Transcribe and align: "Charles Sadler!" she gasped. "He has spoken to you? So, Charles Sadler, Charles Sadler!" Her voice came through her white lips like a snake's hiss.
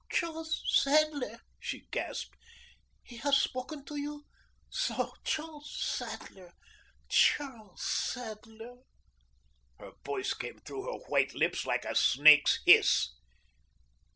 "Charles 0.09 0.63
Sadler!" 0.65 1.41
she 1.59 1.81
gasped. 1.91 2.35
"He 3.03 3.17
has 3.17 3.37
spoken 3.37 3.85
to 3.85 3.97
you? 3.97 4.25
So, 4.67 5.13
Charles 5.23 5.71
Sadler, 5.79 6.53
Charles 7.07 7.83
Sadler!" 7.83 8.77
Her 9.79 9.91
voice 10.03 10.33
came 10.33 10.57
through 10.61 10.85
her 10.85 11.05
white 11.07 11.35
lips 11.35 11.67
like 11.67 11.85
a 11.85 11.93
snake's 11.93 12.57
hiss. 12.65 13.09